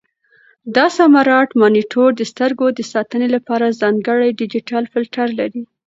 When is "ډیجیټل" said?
4.39-4.83